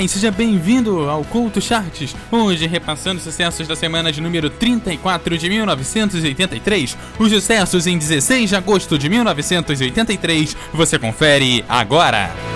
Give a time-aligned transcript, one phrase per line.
[0.00, 2.16] E seja bem-vindo ao Culto Charts.
[2.30, 8.50] Hoje, repassando os sucessos da semana de número 34 de 1983, os sucessos em 16
[8.50, 12.53] de agosto de 1983, você confere agora.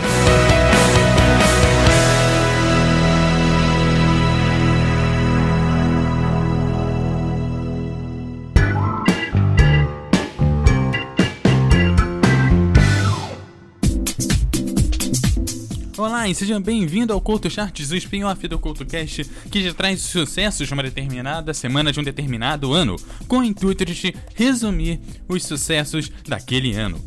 [16.28, 20.74] E seja bem-vindo ao Couto Charts, o spin-off do CoutoCast que te traz sucessos de
[20.74, 22.96] uma determinada semana de um determinado ano,
[23.26, 27.02] com o intuito de resumir os sucessos daquele ano.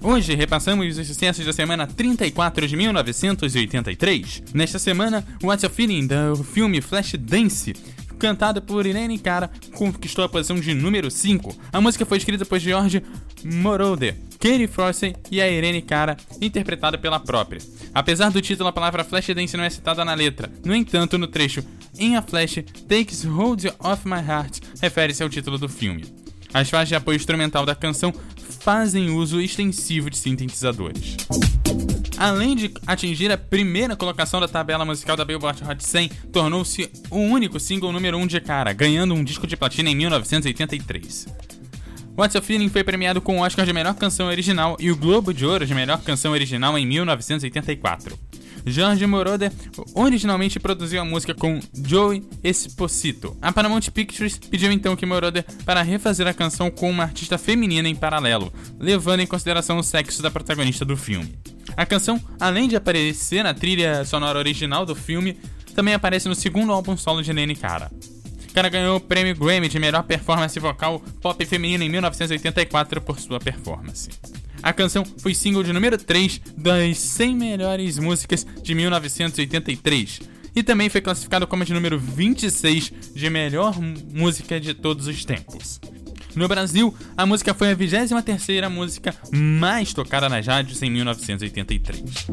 [0.00, 4.42] Hoje repassamos os sucessos da semana 34 de 1983.
[4.54, 7.74] Nesta semana, What's Your Feeling do filme Flashdance
[8.18, 11.56] cantada por Irene Cara, conquistou a posição de número 5.
[11.70, 13.02] A música foi escrita por George
[13.44, 17.60] Moroder, Katie Frosty e a Irene Cara, interpretada pela própria.
[17.94, 20.50] Apesar do título, a palavra Flashdance não é citada na letra.
[20.64, 21.62] No entanto, no trecho
[21.98, 26.06] In a Flash Takes Hold of My Heart refere-se ao título do filme.
[26.54, 28.14] As faixas de apoio instrumental da canção
[28.60, 31.16] fazem uso extensivo de sintetizadores.
[32.16, 37.16] Além de atingir a primeira colocação da tabela musical da Billboard Hot 100, tornou-se o
[37.18, 41.26] único single número 1 um de cara, ganhando um disco de platina em 1983.
[42.16, 45.32] What's Your Feeling foi premiado com o Oscar de Melhor Canção Original e o Globo
[45.32, 48.18] de Ouro de Melhor Canção Original em 1984.
[48.66, 49.52] George Moroder
[49.94, 53.36] originalmente produziu a música com Joey Esposito.
[53.40, 57.88] A Paramount Pictures pediu então que Moroder para refazer a canção com uma artista feminina
[57.88, 61.34] em paralelo, levando em consideração o sexo da protagonista do filme.
[61.76, 65.38] A canção, além de aparecer na trilha sonora original do filme,
[65.74, 67.90] também aparece no segundo álbum solo de Nene Cara.
[68.52, 73.38] Cara ganhou o prêmio Grammy de melhor performance vocal pop feminina em 1984 por sua
[73.38, 74.10] performance.
[74.62, 80.20] A canção foi single de número 3 das 100 melhores músicas de 1983
[80.54, 85.80] e também foi classificado como de número 26 de melhor música de todos os tempos.
[86.34, 92.26] No Brasil, a música foi a 23ª música mais tocada nas rádios em 1983.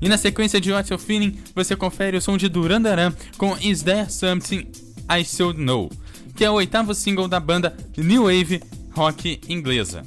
[0.00, 3.56] E na sequência de What's Your Feeling, você confere o som de Duran Duran com
[3.58, 5.90] Is There Something I Should Know,
[6.36, 8.62] que é o oitavo single da banda New Wave
[8.94, 10.02] Rock inglesa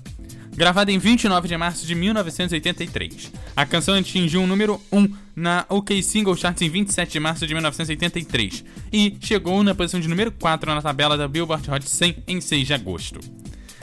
[0.56, 3.32] gravada em 29 de março de 1983.
[3.56, 7.54] A canção atingiu o número 1 na OK Single Charts em 27 de março de
[7.54, 12.42] 1983 e chegou na posição de número 4 na tabela da Billboard Hot 100 em
[12.42, 13.20] 6 de agosto.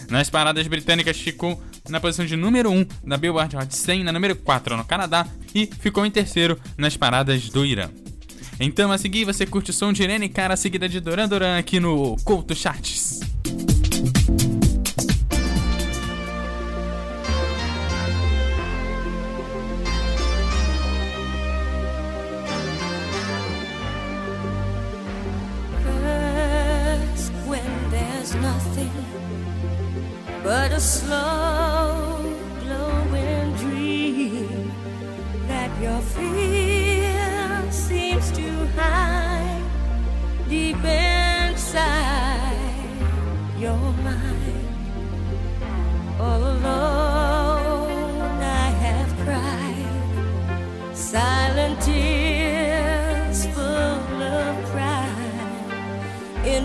[0.09, 4.35] Nas paradas britânicas ficou na posição de número 1 da Billboard Hot 100, na número
[4.37, 7.91] 4 no Canadá e ficou em terceiro nas paradas do Irã.
[8.65, 11.81] Então a seguir você curte o som de Irene Cara seguida de Duran Duran aqui
[11.81, 13.22] no Couto Charts.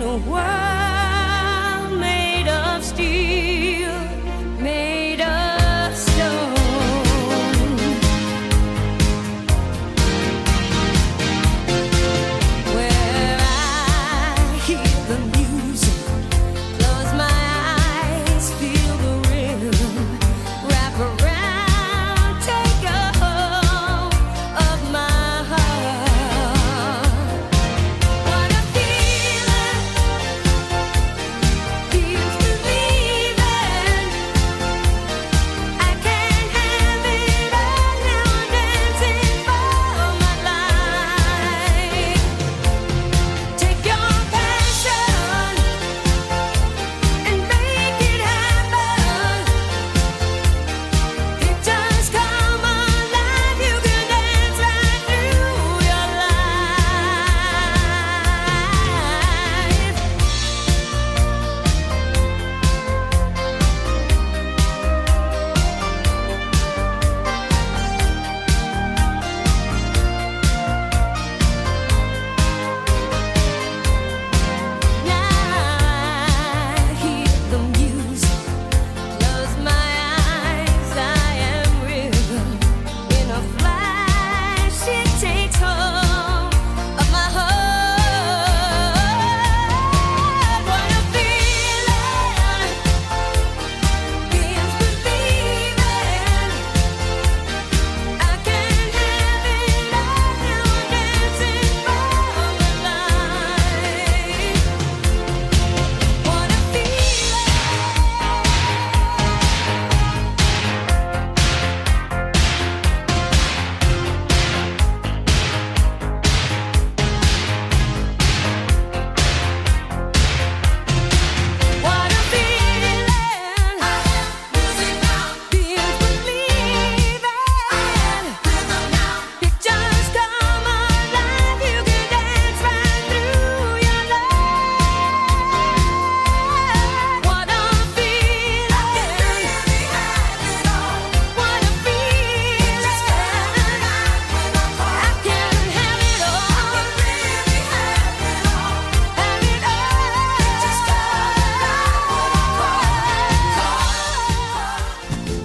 [0.08, 0.77] Pride in a world.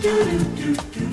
[0.02, 1.11] do do do do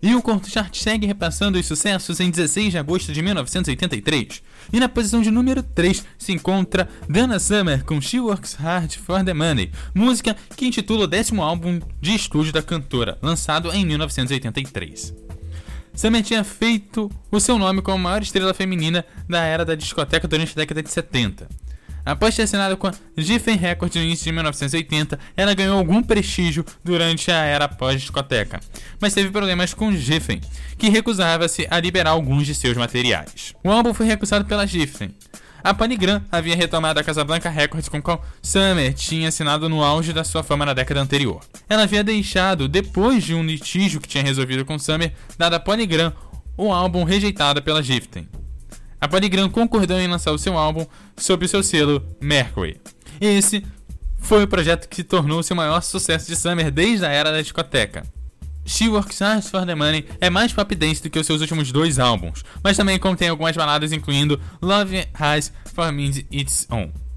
[0.00, 4.42] E o Corto Chart segue repassando os sucessos em 16 de agosto de 1983.
[4.72, 9.24] E na posição de número 3 se encontra Dana Summer com She Works Hard for
[9.24, 15.14] the Money, música que intitula o décimo álbum de estúdio da cantora, lançado em 1983.
[15.94, 20.28] Summer tinha feito o seu nome como a maior estrela feminina da era da discoteca
[20.28, 21.48] durante a década de 70
[22.08, 26.64] Após ter assinado com a Giffen Records no início de 1980, ela ganhou algum prestígio
[26.82, 28.60] durante a era pós-discoteca,
[28.98, 30.40] mas teve problemas com Giffen,
[30.78, 33.54] que recusava-se a liberar alguns de seus materiais.
[33.62, 35.14] O álbum foi recusado pela Giffen.
[35.62, 40.24] A Panigram havia retomado a Casablanca Records com qual Summer tinha assinado no auge da
[40.24, 41.42] sua fama na década anterior.
[41.68, 46.14] Ela havia deixado, depois de um litígio que tinha resolvido com Summer, dada a Panigram
[46.56, 48.26] o álbum rejeitado pela Giffen
[49.00, 50.86] a Polygram concordou em lançar o seu álbum
[51.16, 52.80] sob o seu selo Mercury.
[53.20, 53.64] Esse
[54.18, 58.04] foi o projeto que tornou-se o maior sucesso de Summer desde a era da discoteca.
[58.64, 61.72] She Works Hard for the Money é mais pop dance do que os seus últimos
[61.72, 67.07] dois álbuns, mas também contém algumas baladas incluindo Love Has for Me Its Own.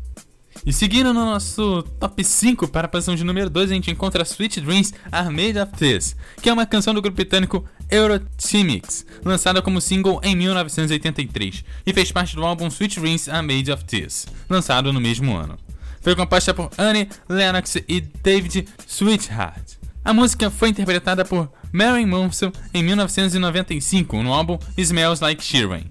[0.63, 4.23] E seguindo no nosso top 5 para a posição de número 2, a gente encontra
[4.23, 9.61] Sweet Dreams Are Made of This, que é uma canção do grupo britânico Eurotimics, lançada
[9.61, 14.27] como single em 1983, e fez parte do álbum Sweet Dreams Are Made of This,
[14.47, 15.57] lançado no mesmo ano.
[15.99, 19.77] Foi composta por Annie Lennox e David Sweetheart.
[20.05, 25.85] A música foi interpretada por Mary Monson em 1995 no álbum Smells Like Sheeran.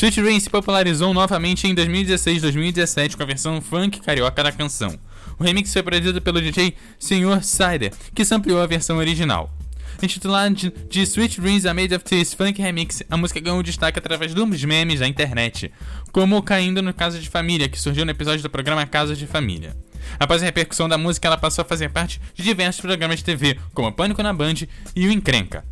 [0.00, 4.98] Sweet Rain se popularizou novamente em 2016-2017 com a versão funk carioca da canção.
[5.38, 7.42] O remix foi produzido pelo DJ Sr.
[7.42, 9.54] Cider, que sampleou a versão original.
[10.02, 10.54] Intitulada
[10.88, 14.64] de, Sweet Dreams A Made of This Funk Remix, a música ganhou destaque através dos
[14.64, 15.70] memes da internet,
[16.10, 19.76] como Caindo no Caso de Família, que surgiu no episódio do programa Casos de Família.
[20.18, 23.58] Após a repercussão da música, ela passou a fazer parte de diversos programas de TV,
[23.74, 24.66] como Pânico na Band
[24.96, 25.62] e O Encrenca.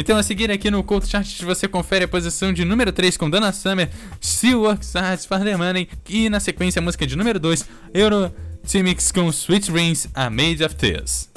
[0.00, 3.28] Então a seguir aqui no Cult Charts você confere a posição de número 3 com
[3.28, 7.38] Dana Summer, Still Works Hard for the Money e na sequência a música de número
[7.38, 8.34] 2, Euro
[8.66, 11.29] Timix com Sweet Rings A Made of Tears.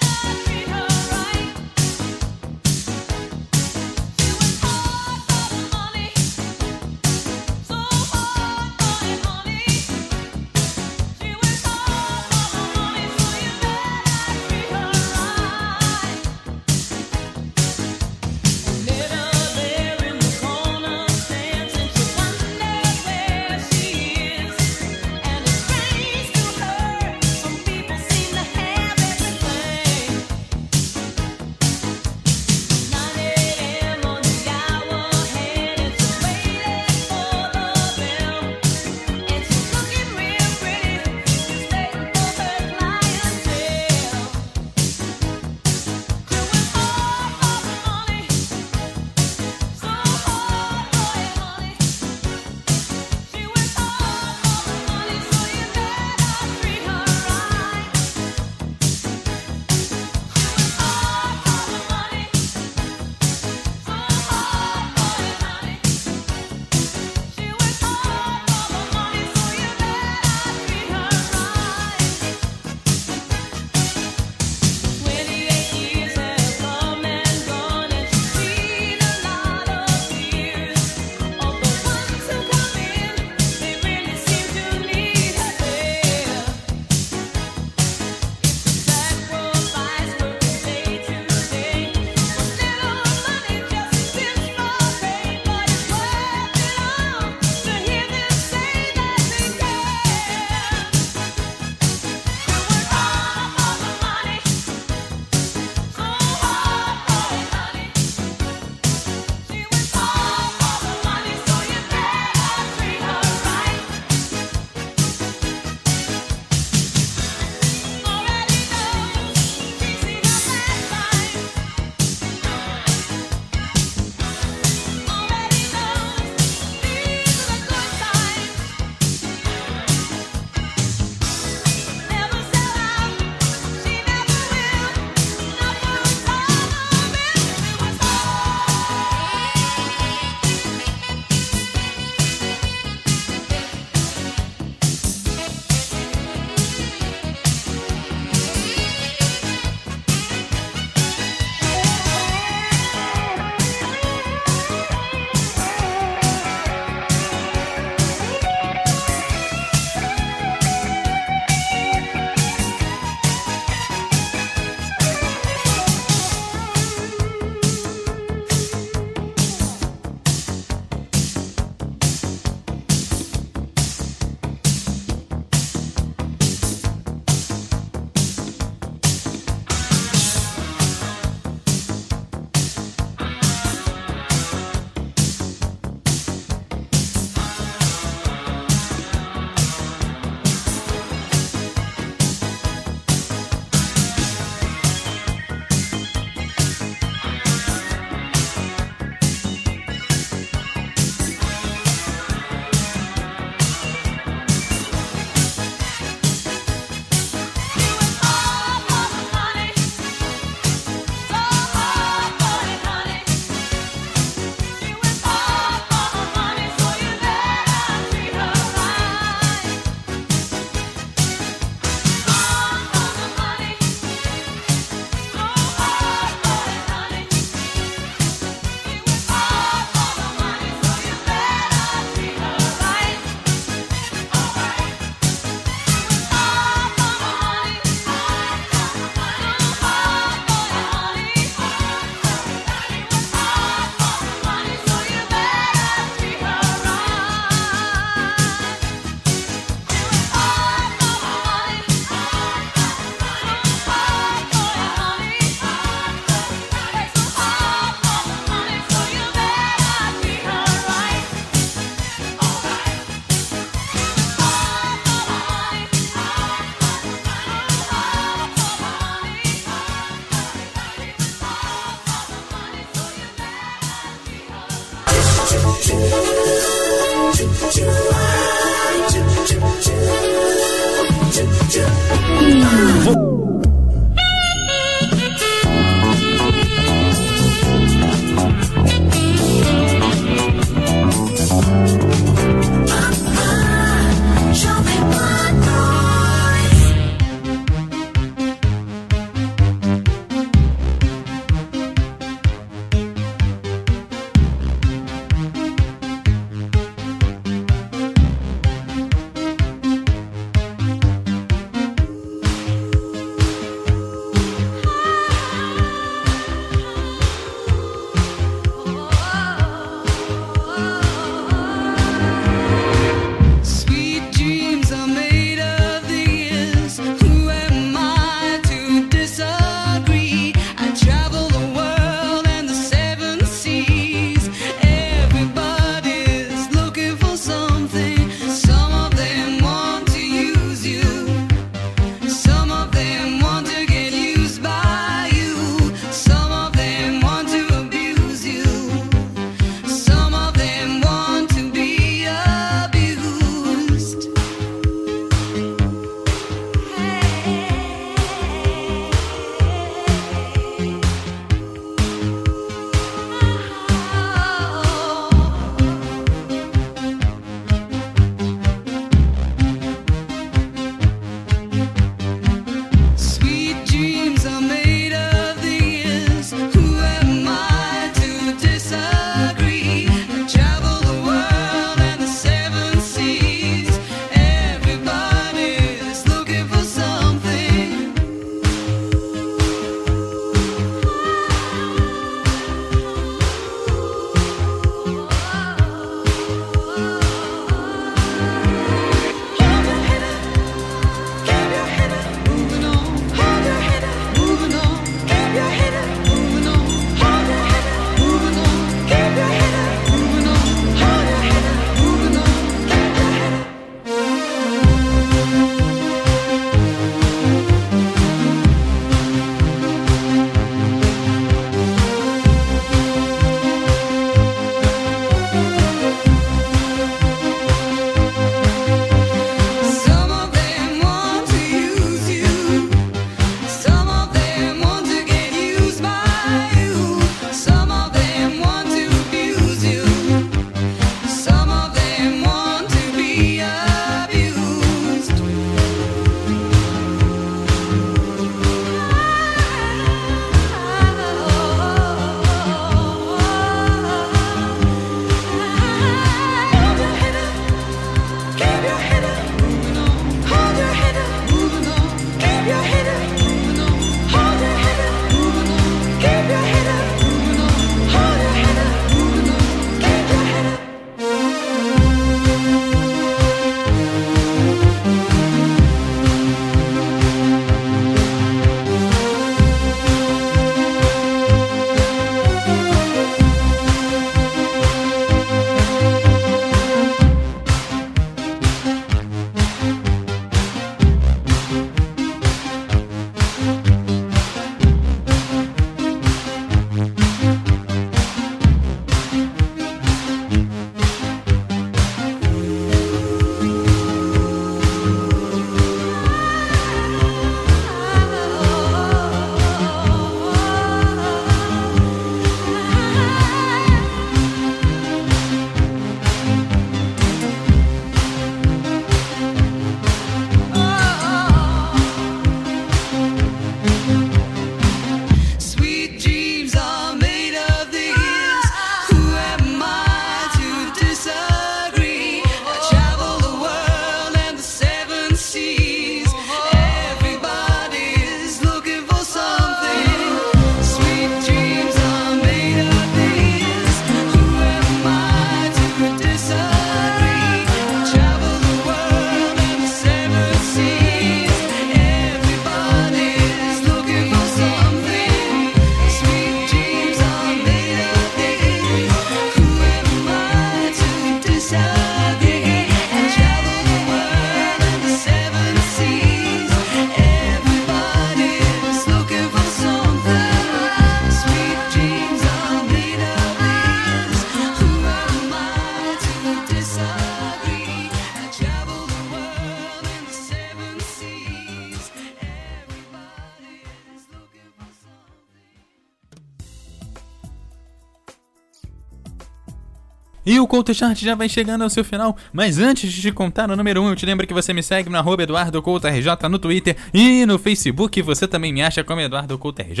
[590.44, 593.76] E o CoutoChart já vai chegando ao seu final, mas antes de te contar o
[593.76, 597.44] número 1, um, eu te lembro que você me segue no EduardoCoutoRJ no Twitter e
[597.44, 600.00] no Facebook, você também me acha como EduardoCoutoRJ.